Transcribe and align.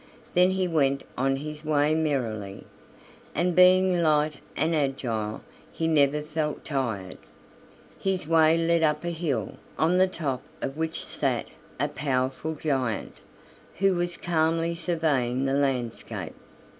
Then 0.33 0.49
he 0.49 0.67
went 0.67 1.03
on 1.15 1.35
his 1.35 1.63
way 1.63 1.93
merrily, 1.93 2.65
and 3.35 3.55
being 3.55 4.01
light 4.01 4.37
and 4.57 4.73
agile 4.73 5.41
he 5.71 5.87
never 5.87 6.23
felt 6.23 6.65
tired. 6.65 7.19
His 7.99 8.25
way 8.25 8.57
led 8.57 8.81
up 8.81 9.03
a 9.05 9.11
hill, 9.11 9.57
on 9.77 9.99
the 9.99 10.07
top 10.07 10.41
of 10.59 10.75
which 10.75 11.05
sat 11.05 11.45
a 11.79 11.87
powerful 11.87 12.55
giant, 12.55 13.13
who 13.77 13.93
was 13.93 14.17
calmly 14.17 14.73
surveying 14.73 15.45
the 15.45 15.53
landscape. 15.53 16.33